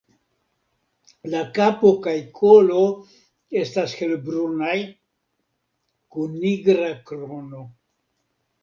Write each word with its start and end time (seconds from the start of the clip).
La 1.33 1.41
kapo 1.57 1.91
kaj 2.07 2.15
kolo 2.39 2.81
estas 3.65 3.95
helbrunaj, 4.01 4.75
kun 6.17 6.35
nigra 6.43 6.91
krono. 7.13 7.65